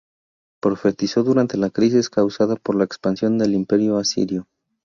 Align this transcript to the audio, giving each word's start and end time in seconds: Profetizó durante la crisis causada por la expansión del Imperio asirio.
Profetizó 0.63 1.21
durante 1.21 1.59
la 1.59 1.69
crisis 1.69 2.09
causada 2.09 2.55
por 2.55 2.75
la 2.75 2.85
expansión 2.85 3.37
del 3.37 3.53
Imperio 3.53 3.97
asirio. 3.99 4.47